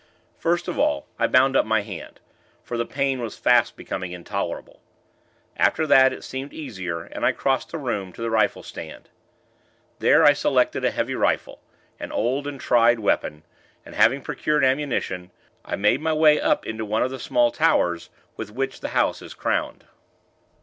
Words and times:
First 0.39 0.67
of 0.67 0.79
all, 0.79 1.05
I 1.19 1.27
bound 1.27 1.55
up 1.55 1.63
my 1.63 1.81
hand; 1.83 2.19
for 2.63 2.75
the 2.75 2.87
pain 2.87 3.21
was 3.21 3.37
fast 3.37 3.75
becoming 3.75 4.13
intolerable. 4.13 4.81
After 5.55 5.85
that, 5.85 6.11
it 6.11 6.23
seemed 6.23 6.53
easier, 6.53 7.01
and 7.03 7.23
I 7.23 7.33
crossed 7.33 7.71
the 7.71 7.77
room, 7.77 8.11
to 8.13 8.21
the 8.23 8.31
rifle 8.31 8.63
stand. 8.63 9.09
There, 9.99 10.23
I 10.25 10.33
selected 10.33 10.83
a 10.83 10.89
heavy 10.89 11.13
rifle 11.13 11.61
an 11.99 12.11
old 12.11 12.47
and 12.47 12.59
tried 12.59 12.99
weapon; 12.99 13.43
and, 13.85 13.93
having 13.93 14.23
procured 14.23 14.63
ammunition, 14.63 15.29
I 15.63 15.75
made 15.75 16.01
my 16.01 16.13
way 16.13 16.41
up 16.41 16.65
into 16.65 16.83
one 16.83 17.03
of 17.03 17.11
the 17.11 17.19
small 17.19 17.51
towers, 17.51 18.09
with 18.35 18.49
which 18.49 18.79
the 18.79 18.89
house 18.97 19.21
is 19.21 19.35
crowned. 19.35 19.83